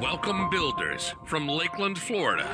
Welcome, 0.00 0.50
builders 0.50 1.14
from 1.24 1.48
Lakeland, 1.48 1.98
Florida. 1.98 2.46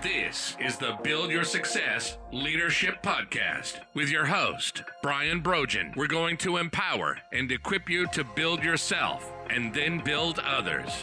This 0.00 0.56
is 0.60 0.76
the 0.76 0.96
Build 1.02 1.32
Your 1.32 1.42
Success 1.42 2.18
Leadership 2.32 3.02
Podcast 3.02 3.80
with 3.94 4.10
your 4.10 4.26
host, 4.26 4.84
Brian 5.02 5.40
Brogan. 5.40 5.92
We're 5.96 6.06
going 6.06 6.36
to 6.38 6.58
empower 6.58 7.18
and 7.32 7.50
equip 7.50 7.90
you 7.90 8.06
to 8.08 8.22
build 8.22 8.62
yourself 8.62 9.32
and 9.48 9.74
then 9.74 10.04
build 10.04 10.38
others. 10.38 11.02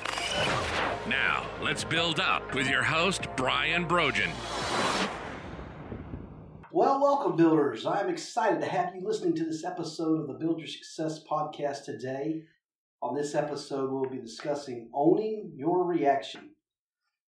Now, 1.09 1.45
let's 1.61 1.83
build 1.83 2.21
up 2.21 2.55
with 2.55 2.69
your 2.69 2.83
host, 2.83 3.27
Brian 3.35 3.85
Brogan. 3.85 4.29
Well, 6.71 7.01
welcome, 7.01 7.35
builders. 7.35 7.85
I'm 7.85 8.07
excited 8.07 8.61
to 8.61 8.67
have 8.67 8.95
you 8.95 9.01
listening 9.05 9.35
to 9.35 9.43
this 9.43 9.65
episode 9.65 10.21
of 10.21 10.27
the 10.27 10.35
Build 10.35 10.59
Your 10.59 10.67
Success 10.69 11.21
podcast 11.29 11.83
today. 11.83 12.43
On 13.01 13.15
this 13.15 13.35
episode, 13.35 13.91
we'll 13.91 14.09
be 14.09 14.17
discussing 14.17 14.89
owning 14.93 15.53
your 15.55 15.85
reaction. 15.85 16.55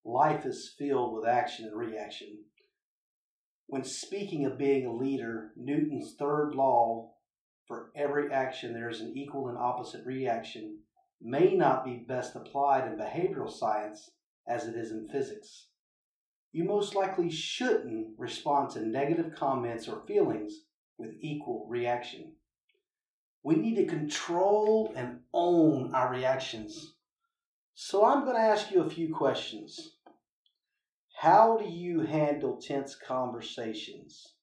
Life 0.04 0.46
is 0.46 0.74
filled 0.78 1.14
with 1.14 1.28
action 1.28 1.66
and 1.66 1.78
reaction. 1.78 2.46
When 3.68 3.84
speaking 3.84 4.46
of 4.46 4.58
being 4.58 4.88
a 4.88 4.94
leader, 4.94 5.52
Newton's 5.56 6.16
third 6.18 6.56
law 6.56 7.12
for 7.68 7.92
every 7.96 8.32
action 8.32 8.74
there 8.74 8.90
is 8.90 9.00
an 9.00 9.16
equal 9.16 9.48
and 9.48 9.58
opposite 9.60 10.04
reaction 10.08 10.80
may 11.22 11.54
not 11.54 11.86
be 11.86 12.04
best 12.08 12.36
applied 12.36 12.88
in 12.88 12.98
behavioral 12.98 13.52
science 13.52 14.10
as 14.48 14.66
it 14.66 14.76
is 14.76 14.90
in 14.90 15.08
physics. 15.08 15.68
You 16.52 16.64
most 16.64 16.96
likely 16.96 17.30
shouldn't 17.30 18.18
respond 18.18 18.72
to 18.72 18.88
negative 18.88 19.36
comments 19.36 19.88
or 19.88 20.04
feelings 20.08 20.64
with 20.98 21.14
equal 21.22 21.68
reaction. 21.70 22.34
We 23.44 23.56
need 23.56 23.76
to 23.76 23.86
control 23.86 24.94
and 24.96 25.22
own 25.34 25.96
our 25.96 26.12
reactions. 26.12 26.94
So 27.74 28.06
I'm 28.06 28.26
going 28.26 28.36
to 28.36 28.42
ask 28.42 28.72
you 28.72 28.82
a 28.82 28.90
few 28.90 29.14
questions. 29.14 29.96
How 31.16 31.58
do 31.58 31.66
you 31.66 32.02
handle 32.02 32.62
tense 32.62 32.96
conversations? 32.96 34.34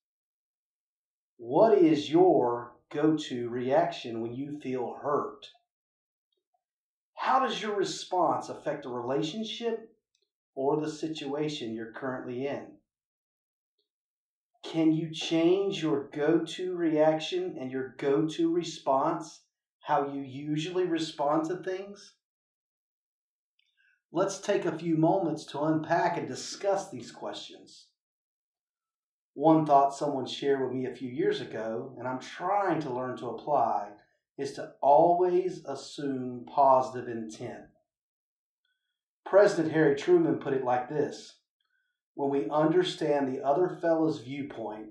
What 1.36 1.77
is 1.77 2.11
your 2.11 2.72
go 2.91 3.17
to 3.17 3.48
reaction 3.48 4.22
when 4.22 4.34
you 4.34 4.58
feel 4.61 4.94
hurt? 5.02 5.47
How 7.14 7.41
does 7.41 7.61
your 7.61 7.77
response 7.77 8.48
affect 8.48 8.86
a 8.86 8.89
relationship 8.89 9.91
or 10.55 10.80
the 10.80 10.91
situation 10.91 11.74
you're 11.74 11.92
currently 11.92 12.47
in? 12.47 12.75
Can 14.72 14.92
you 14.92 15.12
change 15.12 15.81
your 15.81 16.11
go 16.12 16.45
to 16.45 16.75
reaction 16.75 17.56
and 17.56 17.70
your 17.70 17.95
go 17.98 18.27
to 18.27 18.53
response, 18.53 19.45
how 19.78 20.12
you 20.12 20.23
usually 20.23 20.84
respond 20.84 21.48
to 21.48 21.56
things? 21.58 22.14
Let's 24.11 24.41
take 24.41 24.64
a 24.64 24.77
few 24.77 24.97
moments 24.97 25.45
to 25.47 25.61
unpack 25.61 26.19
and 26.19 26.27
discuss 26.27 26.91
these 26.91 27.12
questions. 27.12 27.86
One 29.34 29.64
thought 29.64 29.95
someone 29.95 30.27
shared 30.27 30.61
with 30.61 30.73
me 30.73 30.86
a 30.86 30.97
few 30.97 31.11
years 31.11 31.41
ago, 31.41 31.95
and 31.97 32.08
I'm 32.08 32.19
trying 32.19 32.80
to 32.80 32.92
learn 32.92 33.17
to 33.19 33.28
apply, 33.28 33.92
is 34.36 34.55
to 34.55 34.73
always 34.83 35.64
assume 35.64 36.45
positive 36.45 37.08
intent. 37.08 37.67
President 39.25 39.73
Harry 39.73 39.95
Truman 39.95 40.41
put 40.41 40.55
it 40.55 40.64
like 40.64 40.89
this 40.89 41.36
when 42.17 42.31
we 42.31 42.48
understand 42.48 43.28
the 43.28 43.45
other 43.45 43.69
fellow's 43.69 44.20
viewpoint, 44.20 44.86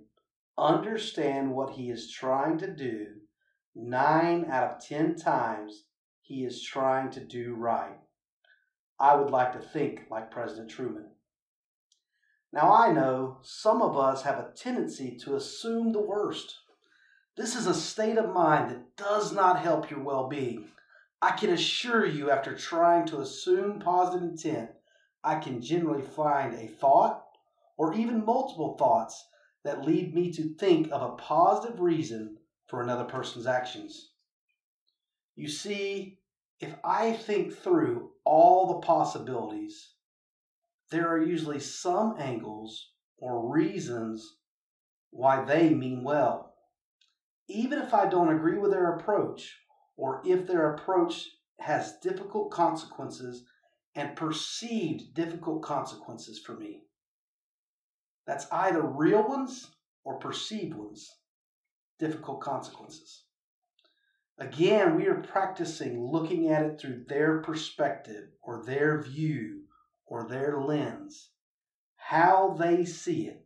understand 0.60 1.52
what 1.52 1.72
he 1.72 1.90
is 1.90 2.12
trying 2.12 2.56
to 2.60 2.72
do, 2.72 3.08
nine 3.74 4.46
out 4.46 4.64
of 4.64 4.86
ten 4.86 5.16
times 5.16 5.86
he 6.22 6.46
is 6.46 6.64
trying 6.64 7.10
to 7.10 7.20
do 7.20 7.56
right. 7.56 7.98
I 9.00 9.16
would 9.16 9.32
like 9.32 9.54
to 9.54 9.60
think 9.60 10.02
like 10.12 10.30
President 10.30 10.70
Truman. 10.70 11.08
Now, 12.54 12.72
I 12.72 12.94
know 12.94 13.40
some 13.42 13.82
of 13.82 13.98
us 13.98 14.22
have 14.22 14.38
a 14.38 14.52
tendency 14.56 15.18
to 15.24 15.36
assume 15.36 15.94
the 15.94 16.00
worst. 16.00 16.56
This 17.36 17.56
is 17.56 17.66
a 17.66 17.74
state 17.74 18.20
of 18.20 18.34
mind 18.34 18.70
that 18.70 18.96
does 18.96 19.34
not 19.34 19.60
help 19.60 19.90
your 19.90 20.04
well 20.04 20.30
being. 20.30 20.66
I 21.24 21.32
can 21.32 21.50
assure 21.50 22.06
you, 22.06 22.30
after 22.30 22.56
trying 22.56 23.08
to 23.08 23.20
assume 23.20 23.80
positive 23.80 24.30
intent, 24.30 24.70
I 25.24 25.40
can 25.40 25.60
generally 25.60 26.04
find 26.04 26.54
a 26.54 26.68
thought 26.68 27.25
or 27.78 27.94
even 27.94 28.26
multiple 28.26 28.76
thoughts 28.78 29.28
that 29.64 29.86
lead 29.86 30.14
me 30.14 30.32
to 30.32 30.56
think 30.56 30.92
of 30.92 31.02
a 31.02 31.16
positive 31.16 31.80
reason 31.80 32.38
for 32.68 32.82
another 32.82 33.04
person's 33.04 33.48
actions. 33.48 34.12
You 35.36 35.50
see, 35.50 36.20
if 36.60 36.76
I 36.84 37.14
think 37.14 37.54
through 37.54 38.12
all 38.24 38.68
the 38.68 38.86
possibilities, 38.86 39.94
there 40.92 41.10
are 41.10 41.22
usually 41.22 41.60
some 41.60 42.16
angles 42.20 42.92
or 43.18 43.52
reasons 43.52 44.38
why 45.10 45.44
they 45.44 45.70
mean 45.70 46.04
well. 46.04 46.54
Even 47.48 47.80
if 47.80 47.94
I 47.94 48.06
don't 48.06 48.36
agree 48.36 48.58
with 48.58 48.72
their 48.72 48.94
approach, 48.94 49.58
or 49.98 50.22
if 50.26 50.48
their 50.48 50.74
approach 50.74 51.28
has 51.60 51.98
difficult 52.02 52.52
consequences 52.52 53.44
and 53.96 54.16
perceived 54.16 55.14
difficult 55.14 55.62
consequences 55.62 56.40
for 56.40 56.56
me. 56.56 56.82
That's 58.26 58.48
either 58.52 58.82
real 58.82 59.28
ones 59.28 59.72
or 60.04 60.20
perceived 60.20 60.76
ones, 60.76 61.16
difficult 62.00 62.42
consequences. 62.42 63.24
Again, 64.38 64.96
we 64.96 65.08
are 65.08 65.22
practicing 65.22 66.04
looking 66.12 66.50
at 66.50 66.66
it 66.66 66.80
through 66.80 67.06
their 67.08 67.42
perspective 67.42 68.32
or 68.42 68.66
their 68.66 69.02
view 69.02 69.64
or 70.06 70.28
their 70.28 70.60
lens, 70.60 71.30
how 71.96 72.56
they 72.60 72.84
see 72.84 73.28
it. 73.28 73.46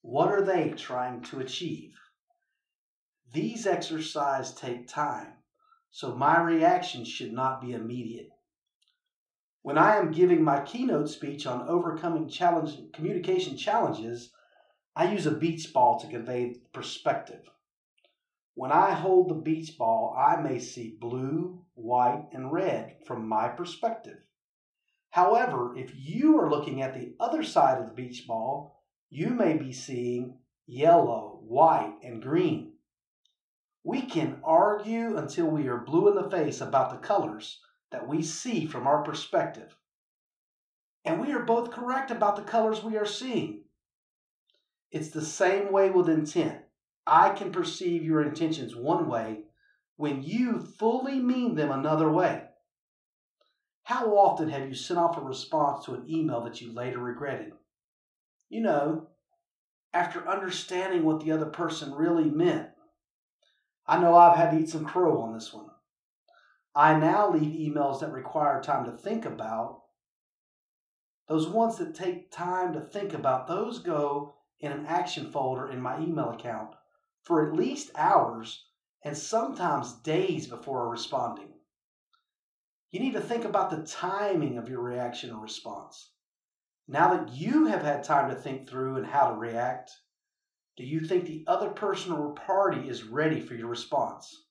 What 0.00 0.30
are 0.30 0.44
they 0.44 0.70
trying 0.70 1.22
to 1.24 1.38
achieve? 1.38 1.94
These 3.32 3.66
exercises 3.66 4.54
take 4.54 4.88
time, 4.88 5.34
so 5.90 6.16
my 6.16 6.40
reaction 6.40 7.04
should 7.04 7.32
not 7.32 7.60
be 7.60 7.72
immediate. 7.72 8.31
When 9.62 9.78
I 9.78 9.96
am 9.96 10.10
giving 10.10 10.42
my 10.42 10.60
keynote 10.60 11.08
speech 11.08 11.46
on 11.46 11.68
overcoming 11.68 12.28
challenge, 12.28 12.76
communication 12.92 13.56
challenges, 13.56 14.32
I 14.96 15.12
use 15.12 15.24
a 15.24 15.30
beach 15.30 15.72
ball 15.72 16.00
to 16.00 16.08
convey 16.08 16.56
perspective. 16.72 17.48
When 18.54 18.72
I 18.72 18.90
hold 18.90 19.28
the 19.28 19.34
beach 19.34 19.78
ball, 19.78 20.16
I 20.18 20.40
may 20.42 20.58
see 20.58 20.98
blue, 21.00 21.64
white, 21.74 22.28
and 22.32 22.52
red 22.52 22.96
from 23.06 23.28
my 23.28 23.48
perspective. 23.48 24.18
However, 25.10 25.76
if 25.76 25.92
you 25.94 26.40
are 26.40 26.50
looking 26.50 26.82
at 26.82 26.94
the 26.94 27.14
other 27.20 27.44
side 27.44 27.78
of 27.78 27.86
the 27.86 27.94
beach 27.94 28.26
ball, 28.26 28.82
you 29.10 29.30
may 29.30 29.56
be 29.56 29.72
seeing 29.72 30.38
yellow, 30.66 31.38
white, 31.42 31.94
and 32.02 32.20
green. 32.20 32.72
We 33.84 34.02
can 34.02 34.40
argue 34.42 35.16
until 35.16 35.46
we 35.46 35.68
are 35.68 35.78
blue 35.78 36.08
in 36.08 36.14
the 36.14 36.30
face 36.30 36.60
about 36.60 36.90
the 36.90 37.06
colors, 37.06 37.60
that 37.92 38.08
we 38.08 38.22
see 38.22 38.66
from 38.66 38.86
our 38.86 39.02
perspective. 39.02 39.76
And 41.04 41.20
we 41.20 41.32
are 41.32 41.44
both 41.44 41.70
correct 41.70 42.10
about 42.10 42.36
the 42.36 42.42
colors 42.42 42.82
we 42.82 42.96
are 42.96 43.06
seeing. 43.06 43.64
It's 44.90 45.10
the 45.10 45.24
same 45.24 45.72
way 45.72 45.90
with 45.90 46.08
intent. 46.08 46.58
I 47.06 47.30
can 47.30 47.50
perceive 47.50 48.04
your 48.04 48.22
intentions 48.22 48.76
one 48.76 49.08
way 49.08 49.44
when 49.96 50.22
you 50.22 50.60
fully 50.60 51.18
mean 51.18 51.54
them 51.54 51.70
another 51.70 52.10
way. 52.10 52.42
How 53.84 54.16
often 54.16 54.48
have 54.48 54.68
you 54.68 54.74
sent 54.74 55.00
off 55.00 55.16
a 55.16 55.20
response 55.20 55.84
to 55.84 55.94
an 55.94 56.08
email 56.08 56.42
that 56.44 56.60
you 56.60 56.72
later 56.72 56.98
regretted? 56.98 57.52
You 58.48 58.60
know, 58.60 59.08
after 59.92 60.26
understanding 60.28 61.04
what 61.04 61.20
the 61.20 61.32
other 61.32 61.46
person 61.46 61.92
really 61.92 62.30
meant. 62.30 62.68
I 63.86 63.98
know 63.98 64.14
I've 64.14 64.36
had 64.36 64.52
to 64.52 64.58
eat 64.58 64.68
some 64.68 64.84
crow 64.84 65.20
on 65.22 65.34
this 65.34 65.52
one. 65.52 65.66
I 66.74 66.98
now 66.98 67.30
leave 67.30 67.74
emails 67.74 68.00
that 68.00 68.12
require 68.12 68.62
time 68.62 68.86
to 68.86 68.92
think 68.92 69.26
about. 69.26 69.82
Those 71.28 71.46
ones 71.48 71.76
that 71.78 71.94
take 71.94 72.30
time 72.30 72.72
to 72.72 72.80
think 72.80 73.12
about, 73.12 73.46
those 73.46 73.78
go 73.78 74.34
in 74.58 74.72
an 74.72 74.86
action 74.86 75.30
folder 75.30 75.70
in 75.70 75.80
my 75.80 76.00
email 76.00 76.30
account 76.30 76.74
for 77.24 77.46
at 77.46 77.54
least 77.54 77.90
hours 77.94 78.66
and 79.04 79.16
sometimes 79.16 79.92
days 80.00 80.46
before 80.46 80.88
responding. 80.88 81.52
You 82.90 83.00
need 83.00 83.12
to 83.12 83.20
think 83.20 83.44
about 83.44 83.70
the 83.70 83.86
timing 83.86 84.58
of 84.58 84.68
your 84.68 84.80
reaction 84.80 85.30
or 85.30 85.42
response. 85.42 86.12
Now 86.88 87.14
that 87.14 87.32
you 87.32 87.66
have 87.66 87.82
had 87.82 88.04
time 88.04 88.30
to 88.30 88.36
think 88.36 88.68
through 88.68 88.96
and 88.96 89.06
how 89.06 89.30
to 89.30 89.36
react, 89.36 89.90
do 90.76 90.84
you 90.84 91.00
think 91.00 91.26
the 91.26 91.44
other 91.46 91.70
person 91.70 92.12
or 92.12 92.34
party 92.34 92.88
is 92.88 93.04
ready 93.04 93.40
for 93.40 93.54
your 93.54 93.68
response? 93.68 94.46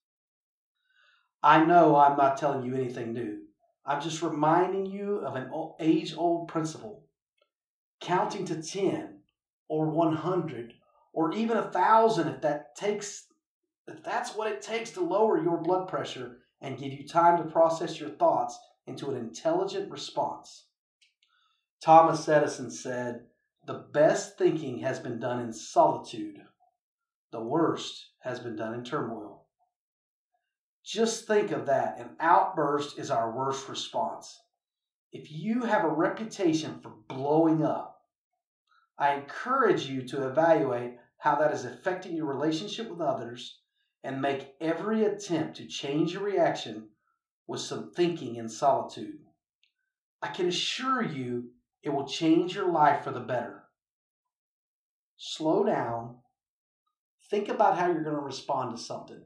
I 1.43 1.65
know 1.65 1.95
I'm 1.95 2.17
not 2.17 2.37
telling 2.37 2.65
you 2.65 2.75
anything 2.75 3.13
new. 3.13 3.39
I'm 3.85 4.01
just 4.01 4.21
reminding 4.21 4.85
you 4.85 5.17
of 5.25 5.35
an 5.35 5.49
age 5.79 6.15
old 6.15 6.47
principle. 6.47 7.05
Counting 7.99 8.45
to 8.45 8.61
10 8.61 9.19
or 9.67 9.89
100 9.89 10.73
or 11.13 11.33
even 11.33 11.57
a 11.57 11.71
thousand 11.71 12.27
if 12.27 12.41
that 12.41 12.75
takes 12.75 13.27
if 13.87 14.03
that's 14.03 14.35
what 14.35 14.51
it 14.51 14.61
takes 14.61 14.91
to 14.91 15.01
lower 15.01 15.41
your 15.41 15.57
blood 15.57 15.87
pressure 15.87 16.37
and 16.61 16.77
give 16.77 16.93
you 16.93 17.07
time 17.07 17.37
to 17.37 17.51
process 17.51 17.99
your 17.99 18.11
thoughts 18.11 18.57
into 18.85 19.09
an 19.09 19.17
intelligent 19.17 19.89
response. 19.89 20.67
Thomas 21.83 22.29
Edison 22.29 22.69
said, 22.69 23.25
The 23.65 23.85
best 23.91 24.37
thinking 24.37 24.79
has 24.79 24.99
been 24.99 25.19
done 25.19 25.39
in 25.39 25.51
solitude, 25.51 26.39
the 27.31 27.41
worst 27.41 28.11
has 28.19 28.39
been 28.39 28.55
done 28.55 28.75
in 28.75 28.83
turmoil. 28.83 29.30
Just 30.83 31.27
think 31.27 31.51
of 31.51 31.67
that. 31.67 31.99
An 31.99 32.15
outburst 32.19 32.97
is 32.97 33.11
our 33.11 33.31
worst 33.31 33.69
response. 33.69 34.39
If 35.11 35.31
you 35.31 35.63
have 35.63 35.83
a 35.83 35.89
reputation 35.89 36.79
for 36.79 36.93
blowing 37.07 37.63
up, 37.63 38.01
I 38.97 39.13
encourage 39.13 39.85
you 39.85 40.07
to 40.07 40.27
evaluate 40.27 40.97
how 41.17 41.35
that 41.35 41.53
is 41.53 41.65
affecting 41.65 42.15
your 42.15 42.25
relationship 42.25 42.89
with 42.89 43.01
others 43.01 43.59
and 44.03 44.21
make 44.21 44.55
every 44.59 45.05
attempt 45.05 45.57
to 45.57 45.67
change 45.67 46.13
your 46.13 46.23
reaction 46.23 46.89
with 47.47 47.61
some 47.61 47.91
thinking 47.91 48.37
in 48.37 48.49
solitude. 48.49 49.19
I 50.21 50.27
can 50.27 50.47
assure 50.47 51.03
you 51.03 51.51
it 51.83 51.89
will 51.89 52.07
change 52.07 52.55
your 52.55 52.71
life 52.71 53.03
for 53.03 53.11
the 53.11 53.19
better. 53.19 53.63
Slow 55.17 55.63
down. 55.63 56.17
Think 57.29 57.49
about 57.49 57.77
how 57.77 57.87
you're 57.87 58.03
going 58.03 58.15
to 58.15 58.21
respond 58.21 58.75
to 58.75 58.81
something. 58.81 59.21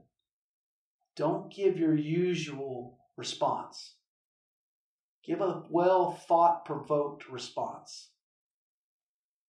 Don't 1.15 1.49
give 1.49 1.77
your 1.77 1.95
usual 1.95 2.99
response. 3.15 3.95
Give 5.23 5.39
a 5.39 5.63
well 5.69 6.11
thought 6.11 6.65
provoked 6.65 7.29
response. 7.29 8.09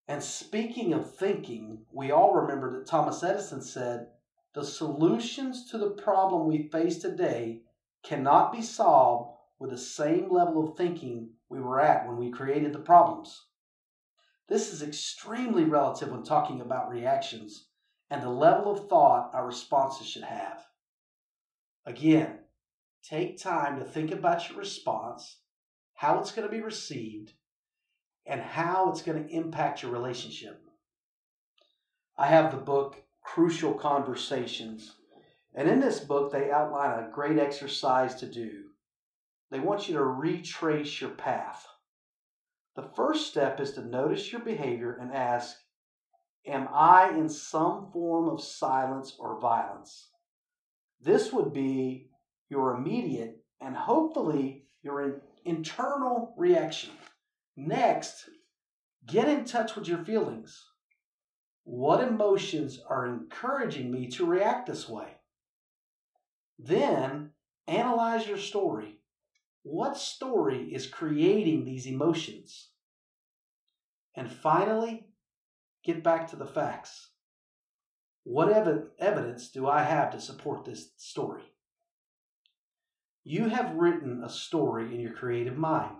And 0.06 0.22
speaking 0.22 0.92
of 0.92 1.16
thinking, 1.16 1.84
we 1.90 2.12
all 2.12 2.32
remember 2.32 2.78
that 2.78 2.86
Thomas 2.86 3.24
Edison 3.24 3.60
said 3.60 4.10
the 4.54 4.64
solutions 4.64 5.68
to 5.70 5.78
the 5.78 5.90
problem 5.90 6.46
we 6.46 6.68
face 6.68 6.98
today 6.98 7.62
cannot 8.04 8.52
be 8.52 8.62
solved 8.62 9.36
with 9.58 9.70
the 9.70 9.78
same 9.78 10.30
level 10.30 10.68
of 10.68 10.76
thinking 10.76 11.30
we 11.48 11.60
were 11.60 11.80
at 11.80 12.06
when 12.06 12.16
we 12.16 12.30
created 12.30 12.72
the 12.72 12.78
problems. 12.78 13.46
This 14.48 14.72
is 14.72 14.82
extremely 14.82 15.64
relative 15.64 16.12
when 16.12 16.22
talking 16.22 16.60
about 16.60 16.88
reactions 16.88 17.66
and 18.08 18.22
the 18.22 18.30
level 18.30 18.70
of 18.70 18.88
thought 18.88 19.34
our 19.34 19.44
responses 19.44 20.06
should 20.06 20.22
have. 20.22 20.64
Again, 21.86 22.40
take 23.04 23.38
time 23.38 23.78
to 23.78 23.84
think 23.84 24.10
about 24.10 24.48
your 24.48 24.58
response, 24.58 25.38
how 25.94 26.18
it's 26.18 26.32
going 26.32 26.48
to 26.48 26.54
be 26.54 26.60
received, 26.60 27.34
and 28.26 28.40
how 28.40 28.90
it's 28.90 29.02
going 29.02 29.22
to 29.22 29.32
impact 29.32 29.82
your 29.82 29.92
relationship. 29.92 30.60
I 32.18 32.26
have 32.26 32.50
the 32.50 32.58
book 32.58 33.04
Crucial 33.22 33.72
Conversations, 33.72 34.96
and 35.54 35.68
in 35.68 35.78
this 35.78 36.00
book, 36.00 36.32
they 36.32 36.50
outline 36.50 37.04
a 37.04 37.10
great 37.10 37.38
exercise 37.38 38.16
to 38.16 38.26
do. 38.26 38.64
They 39.52 39.60
want 39.60 39.88
you 39.88 39.94
to 39.94 40.04
retrace 40.04 41.00
your 41.00 41.10
path. 41.10 41.64
The 42.74 42.90
first 42.96 43.28
step 43.28 43.60
is 43.60 43.72
to 43.74 43.86
notice 43.86 44.32
your 44.32 44.40
behavior 44.40 44.98
and 45.00 45.12
ask, 45.14 45.56
Am 46.46 46.68
I 46.72 47.10
in 47.10 47.28
some 47.28 47.92
form 47.92 48.28
of 48.28 48.42
silence 48.42 49.14
or 49.18 49.40
violence? 49.40 50.10
This 51.00 51.32
would 51.32 51.52
be 51.52 52.10
your 52.48 52.74
immediate 52.76 53.44
and 53.60 53.76
hopefully 53.76 54.66
your 54.82 55.22
internal 55.44 56.34
reaction. 56.36 56.90
Next, 57.56 58.28
get 59.06 59.28
in 59.28 59.44
touch 59.44 59.76
with 59.76 59.88
your 59.88 60.04
feelings. 60.04 60.64
What 61.64 62.02
emotions 62.02 62.80
are 62.88 63.06
encouraging 63.06 63.90
me 63.90 64.08
to 64.10 64.26
react 64.26 64.66
this 64.66 64.88
way? 64.88 65.08
Then 66.58 67.30
analyze 67.66 68.26
your 68.26 68.38
story. 68.38 69.00
What 69.62 69.96
story 69.96 70.72
is 70.72 70.86
creating 70.86 71.64
these 71.64 71.86
emotions? 71.86 72.70
And 74.14 74.30
finally, 74.30 75.08
get 75.84 76.04
back 76.04 76.28
to 76.28 76.36
the 76.36 76.46
facts. 76.46 77.10
What 78.28 78.50
ev- 78.50 78.88
evidence 78.98 79.52
do 79.52 79.68
I 79.68 79.84
have 79.84 80.10
to 80.10 80.20
support 80.20 80.64
this 80.64 80.90
story? 80.96 81.44
You 83.22 83.48
have 83.50 83.76
written 83.76 84.24
a 84.24 84.28
story 84.28 84.92
in 84.92 85.00
your 85.00 85.12
creative 85.12 85.56
mind. 85.56 85.94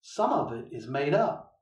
Some 0.00 0.32
of 0.32 0.52
it 0.52 0.66
is 0.72 0.88
made 0.88 1.14
up. 1.14 1.60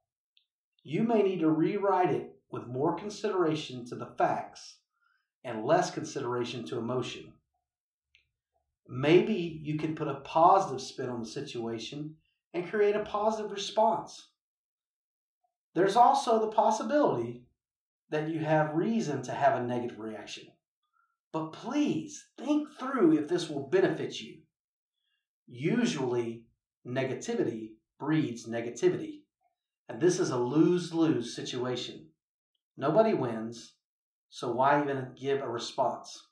You 0.82 1.02
may 1.02 1.22
need 1.22 1.40
to 1.40 1.50
rewrite 1.50 2.14
it 2.14 2.34
with 2.50 2.66
more 2.66 2.96
consideration 2.96 3.84
to 3.88 3.94
the 3.94 4.14
facts 4.16 4.78
and 5.44 5.66
less 5.66 5.90
consideration 5.90 6.64
to 6.68 6.78
emotion. 6.78 7.34
Maybe 8.88 9.60
you 9.62 9.76
can 9.76 9.94
put 9.94 10.08
a 10.08 10.20
positive 10.20 10.80
spin 10.80 11.10
on 11.10 11.20
the 11.20 11.28
situation 11.28 12.16
and 12.54 12.70
create 12.70 12.96
a 12.96 13.04
positive 13.04 13.52
response. 13.52 14.30
There's 15.74 15.94
also 15.94 16.40
the 16.40 16.56
possibility 16.56 17.43
that 18.14 18.28
you 18.28 18.38
have 18.38 18.76
reason 18.76 19.20
to 19.20 19.32
have 19.32 19.56
a 19.56 19.66
negative 19.66 19.98
reaction. 19.98 20.44
But 21.32 21.52
please 21.52 22.24
think 22.38 22.68
through 22.78 23.18
if 23.18 23.26
this 23.26 23.50
will 23.50 23.66
benefit 23.66 24.20
you. 24.20 24.42
Usually, 25.48 26.44
negativity 26.86 27.70
breeds 27.98 28.46
negativity. 28.46 29.22
And 29.88 30.00
this 30.00 30.20
is 30.20 30.30
a 30.30 30.38
lose 30.38 30.94
lose 30.94 31.34
situation. 31.34 32.10
Nobody 32.76 33.14
wins, 33.14 33.74
so 34.30 34.52
why 34.52 34.80
even 34.80 35.16
give 35.20 35.40
a 35.40 35.48
response? 35.48 36.28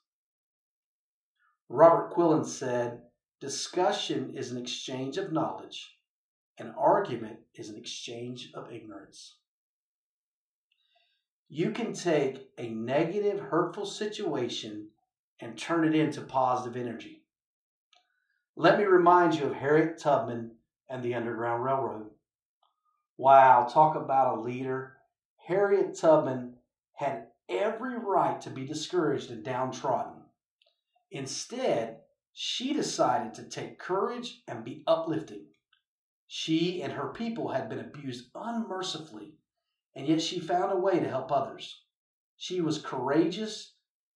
Robert 1.67 2.13
Quillen 2.13 2.45
said, 2.45 3.01
Discussion 3.41 4.37
is 4.37 4.51
an 4.51 4.57
exchange 4.57 5.17
of 5.17 5.33
knowledge, 5.33 5.97
an 6.57 6.73
argument 6.79 7.39
is 7.55 7.67
an 7.67 7.75
exchange 7.75 8.51
of 8.53 8.71
ignorance. 8.71 9.35
You 11.55 11.69
can 11.69 11.93
take 11.93 12.49
a 12.57 12.67
negative, 12.67 13.39
hurtful 13.39 13.85
situation 13.85 14.87
and 15.39 15.55
turn 15.55 15.87
it 15.87 15.93
into 15.93 16.21
positive 16.21 16.75
energy. 16.75 17.25
Let 18.55 18.79
me 18.79 18.85
remind 18.85 19.35
you 19.35 19.45
of 19.45 19.53
Harriet 19.53 19.99
Tubman 19.99 20.55
and 20.89 21.03
the 21.03 21.13
Underground 21.13 21.63
Railroad. 21.63 22.09
Wow, 23.17 23.67
talk 23.71 23.95
about 23.95 24.35
a 24.35 24.41
leader. 24.41 24.97
Harriet 25.45 25.93
Tubman 25.93 26.55
had 26.93 27.27
every 27.47 27.99
right 27.99 28.41
to 28.41 28.49
be 28.49 28.65
discouraged 28.65 29.29
and 29.29 29.43
downtrodden. 29.43 30.23
Instead, 31.11 31.99
she 32.33 32.73
decided 32.73 33.35
to 33.35 33.43
take 33.43 33.77
courage 33.77 34.41
and 34.47 34.65
be 34.65 34.83
uplifting. 34.87 35.45
She 36.25 36.81
and 36.81 36.93
her 36.93 37.09
people 37.09 37.49
had 37.49 37.69
been 37.69 37.77
abused 37.77 38.31
unmercifully, 38.33 39.35
and 39.95 40.07
yet 40.07 40.21
she 40.21 40.39
found 40.39 40.71
a 40.71 40.79
way 40.79 40.99
to 40.99 41.09
help 41.09 41.31
others. 41.31 41.83
She 42.37 42.61
was 42.61 42.81
courageous. 42.81 43.75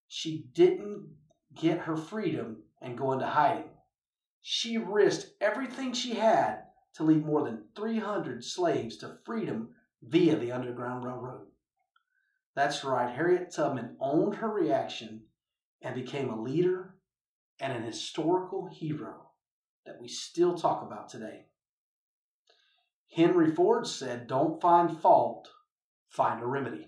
She 0.08 0.48
didn't 0.54 1.10
get 1.56 1.80
her 1.80 1.98
freedom 1.98 2.64
and 2.82 2.98
go 2.98 3.12
into 3.14 3.28
hiding. 3.28 3.70
She 4.42 4.78
risked 4.78 5.34
everything 5.42 5.94
she 5.94 6.16
had 6.16 6.64
to 6.96 7.04
lead 7.04 7.26
more 7.26 7.44
than 7.44 7.66
300 7.76 8.44
slaves 8.44 8.98
to 8.98 9.18
freedom 9.26 9.70
via 10.02 10.38
the 10.38 10.52
Underground 10.52 11.04
Railroad. 11.04 11.48
That's 12.56 12.84
right, 12.84 13.14
Harriet 13.14 13.52
Tubman 13.54 13.98
owned 14.00 14.36
her 14.36 14.50
reaction 14.50 15.24
and 15.82 15.94
became 15.94 16.30
a 16.30 16.42
leader 16.42 16.96
and 17.60 17.74
an 17.74 17.84
historical 17.84 18.68
hero 18.68 19.32
that 19.86 20.00
we 20.00 20.08
still 20.08 20.58
talk 20.58 20.84
about 20.84 21.10
today. 21.10 21.46
Henry 23.12 23.52
Ford 23.54 23.88
said, 23.88 24.28
Don't 24.28 24.62
find 24.62 25.00
fault, 25.00 25.50
find 26.16 26.42
a 26.42 26.46
remedy. 26.46 26.88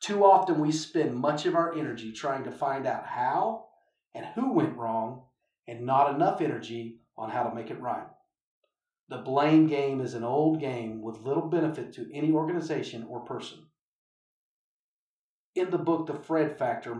Too 0.00 0.24
often 0.24 0.60
we 0.60 0.72
spend 0.72 1.16
much 1.16 1.46
of 1.46 1.54
our 1.54 1.74
energy 1.74 2.12
trying 2.12 2.44
to 2.44 2.50
find 2.50 2.86
out 2.86 3.06
how 3.06 3.66
and 4.14 4.26
who 4.34 4.52
went 4.52 4.76
wrong 4.76 5.22
and 5.66 5.86
not 5.86 6.14
enough 6.14 6.40
energy 6.40 7.00
on 7.16 7.30
how 7.30 7.44
to 7.44 7.54
make 7.54 7.70
it 7.70 7.80
right. 7.80 8.06
The 9.08 9.18
blame 9.18 9.66
game 9.66 10.00
is 10.00 10.14
an 10.14 10.24
old 10.24 10.60
game 10.60 11.00
with 11.00 11.22
little 11.22 11.48
benefit 11.48 11.92
to 11.94 12.10
any 12.12 12.32
organization 12.32 13.06
or 13.08 13.20
person. 13.20 13.66
In 15.54 15.70
the 15.70 15.78
book 15.78 16.06
The 16.06 16.14
Fred 16.14 16.58
Factor, 16.58 16.96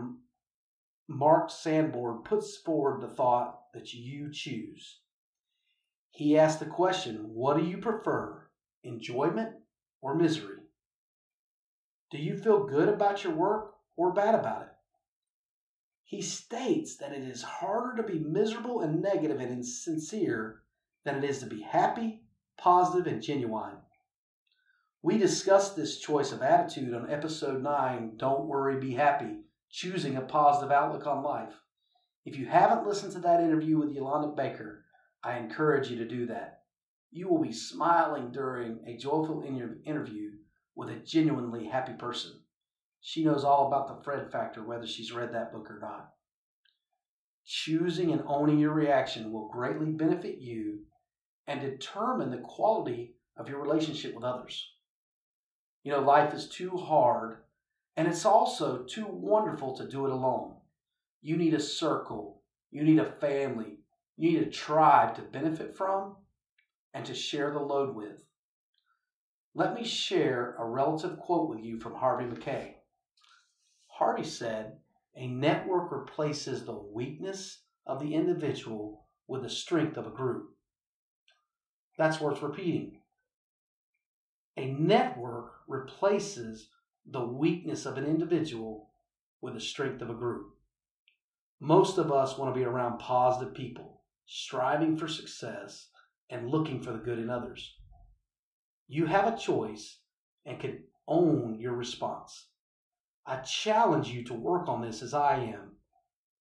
Mark 1.07 1.49
Sanborn 1.49 2.23
puts 2.23 2.57
forward 2.57 3.01
the 3.01 3.13
thought 3.13 3.59
that 3.73 3.93
you 3.93 4.31
choose. 4.31 5.01
He 6.11 6.37
asks 6.37 6.59
the 6.59 6.65
question 6.65 7.33
What 7.33 7.57
do 7.57 7.65
you 7.65 7.77
prefer, 7.77 8.49
enjoyment 8.83 9.55
or 10.01 10.15
misery? 10.15 10.64
Do 12.15 12.21
you 12.21 12.37
feel 12.37 12.65
good 12.65 12.87
about 12.87 13.25
your 13.25 13.33
work 13.33 13.73
or 13.97 14.13
bad 14.13 14.35
about 14.35 14.61
it? 14.61 14.69
He 16.05 16.21
states 16.21 16.95
that 16.95 17.11
it 17.11 17.23
is 17.23 17.41
harder 17.41 18.01
to 18.01 18.07
be 18.07 18.19
miserable 18.19 18.79
and 18.79 19.01
negative 19.01 19.41
and 19.41 19.51
insincere 19.51 20.61
than 21.03 21.17
it 21.17 21.29
is 21.29 21.39
to 21.39 21.45
be 21.45 21.61
happy, 21.61 22.21
positive, 22.57 23.05
and 23.05 23.21
genuine. 23.21 23.79
We 25.01 25.17
discussed 25.17 25.75
this 25.75 25.99
choice 25.99 26.31
of 26.31 26.41
attitude 26.41 26.93
on 26.93 27.11
episode 27.11 27.61
9 27.61 28.13
Don't 28.15 28.47
Worry, 28.47 28.79
Be 28.79 28.93
Happy 28.93 29.41
Choosing 29.69 30.15
a 30.15 30.21
Positive 30.21 30.71
Outlook 30.71 31.05
on 31.05 31.21
Life. 31.21 31.53
If 32.23 32.37
you 32.37 32.45
haven't 32.45 32.87
listened 32.87 33.11
to 33.11 33.19
that 33.19 33.43
interview 33.43 33.77
with 33.77 33.91
Yolanda 33.91 34.29
Baker, 34.29 34.85
I 35.21 35.37
encourage 35.37 35.89
you 35.89 35.97
to 35.97 36.07
do 36.07 36.27
that. 36.27 36.61
You 37.11 37.27
will 37.27 37.41
be 37.41 37.51
smiling 37.51 38.31
during 38.31 38.79
a 38.87 38.95
joyful 38.95 39.43
interview 39.85 40.31
with 40.85 40.95
a 40.95 40.99
genuinely 40.99 41.65
happy 41.65 41.93
person. 41.93 42.31
She 43.01 43.23
knows 43.23 43.43
all 43.43 43.67
about 43.67 43.87
the 43.87 44.03
Fred 44.03 44.31
factor, 44.31 44.63
whether 44.63 44.87
she's 44.87 45.11
read 45.11 45.33
that 45.33 45.51
book 45.51 45.69
or 45.69 45.79
not. 45.79 46.11
Choosing 47.45 48.11
and 48.11 48.23
owning 48.27 48.59
your 48.59 48.73
reaction 48.73 49.31
will 49.31 49.49
greatly 49.49 49.91
benefit 49.91 50.37
you 50.39 50.79
and 51.47 51.61
determine 51.61 52.31
the 52.31 52.37
quality 52.37 53.15
of 53.37 53.47
your 53.47 53.61
relationship 53.61 54.15
with 54.15 54.23
others. 54.23 54.71
You 55.83 55.91
know, 55.91 56.01
life 56.01 56.33
is 56.33 56.49
too 56.49 56.75
hard, 56.77 57.37
and 57.95 58.07
it's 58.07 58.25
also 58.25 58.83
too 58.83 59.05
wonderful 59.07 59.75
to 59.77 59.87
do 59.87 60.05
it 60.05 60.11
alone. 60.11 60.55
You 61.21 61.37
need 61.37 61.53
a 61.53 61.59
circle, 61.59 62.41
you 62.71 62.83
need 62.83 62.99
a 62.99 63.11
family, 63.19 63.79
you 64.17 64.31
need 64.31 64.47
a 64.47 64.51
tribe 64.51 65.15
to 65.15 65.21
benefit 65.21 65.77
from 65.77 66.15
and 66.93 67.05
to 67.05 67.13
share 67.13 67.51
the 67.51 67.59
load 67.59 67.95
with. 67.95 68.24
Let 69.57 69.73
me 69.73 69.85
share 69.85 70.57
a 70.59 70.65
relative 70.65 71.17
quote 71.17 71.49
with 71.49 71.63
you 71.63 71.79
from 71.79 71.95
Harvey 71.95 72.25
Mackay. 72.25 72.75
Harvey 73.87 74.25
said, 74.25 74.79
A 75.15 75.27
network 75.27 75.93
replaces 75.93 76.65
the 76.65 76.77
weakness 76.77 77.61
of 77.87 78.01
the 78.01 78.15
individual 78.15 79.05
with 79.27 79.43
the 79.43 79.49
strength 79.49 79.95
of 79.95 80.07
a 80.07 80.11
group. 80.11 80.49
That's 81.97 82.19
worth 82.19 82.41
repeating. 82.41 82.99
A 84.57 84.67
network 84.73 85.53
replaces 85.69 86.69
the 87.05 87.25
weakness 87.25 87.85
of 87.85 87.97
an 87.97 88.05
individual 88.05 88.89
with 89.39 89.53
the 89.53 89.61
strength 89.61 90.01
of 90.01 90.09
a 90.09 90.15
group. 90.15 90.47
Most 91.61 91.97
of 91.97 92.11
us 92.11 92.37
want 92.37 92.53
to 92.53 92.59
be 92.59 92.65
around 92.65 92.99
positive 92.99 93.53
people, 93.53 94.01
striving 94.25 94.97
for 94.97 95.07
success 95.07 95.87
and 96.29 96.49
looking 96.49 96.81
for 96.81 96.91
the 96.91 96.99
good 96.99 97.19
in 97.19 97.29
others. 97.29 97.75
You 98.87 99.05
have 99.07 99.33
a 99.33 99.37
choice 99.37 99.99
and 100.45 100.59
can 100.59 100.83
own 101.07 101.59
your 101.59 101.73
response. 101.73 102.47
I 103.25 103.37
challenge 103.37 104.09
you 104.09 104.23
to 104.25 104.33
work 104.33 104.67
on 104.67 104.81
this 104.81 105.01
as 105.01 105.13
I 105.13 105.37
am. 105.37 105.77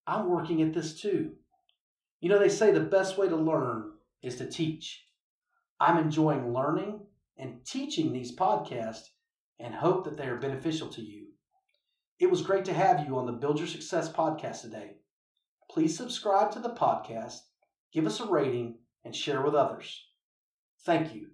I'm 0.07 0.29
working 0.29 0.61
at 0.61 0.75
this 0.75 1.01
too. 1.01 1.33
You 2.21 2.29
know, 2.29 2.39
they 2.39 2.51
say 2.51 2.71
the 2.71 2.81
best 2.81 3.17
way 3.17 3.29
to 3.29 3.37
learn 3.37 3.93
is 4.23 4.37
to 4.37 4.51
teach. 4.51 5.07
I'm 5.81 5.99
enjoying 5.99 6.53
learning 6.53 7.01
and 7.39 7.65
teaching 7.65 8.13
these 8.13 8.37
podcasts 8.37 9.09
and 9.59 9.75
hope 9.75 10.05
that 10.05 10.17
they 10.17 10.27
are 10.27 10.37
beneficial 10.37 10.89
to 10.89 11.03
you. 11.03 11.29
It 12.19 12.31
was 12.31 12.43
great 12.43 12.65
to 12.67 12.75
have 12.75 13.07
you 13.07 13.17
on 13.17 13.27
the 13.27 13.33
Build 13.33 13.59
Your 13.59 13.69
Success 13.69 14.13
podcast 14.13 14.61
today. 14.61 14.97
Please 15.71 15.97
subscribe 15.97 16.53
to 16.53 16.61
the 16.61 16.71
podcast, 16.71 17.39
give 17.93 18.07
us 18.07 18.21
a 18.21 18.27
rating, 18.27 18.79
and 19.05 19.17
share 19.17 19.43
with 19.43 19.55
others. 19.55 20.07
Thank 20.85 21.15
you. 21.15 21.34